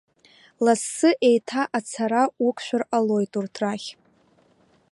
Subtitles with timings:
[0.65, 3.89] Лассы еиҭа ацара уқәшәар ҟалоит урҭ рахь.